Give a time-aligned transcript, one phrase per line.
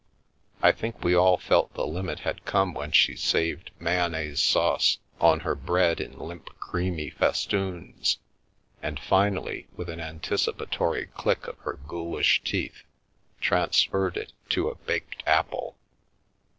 [0.63, 5.41] I think we all felt the limit had come when she saved mayonnaise sauce on
[5.41, 8.17] her bread in limp creamy festoons,
[8.81, 12.81] and finally, with an anticipatory click of her ghoulish teeth,
[13.39, 15.77] transferred it to a baked apple.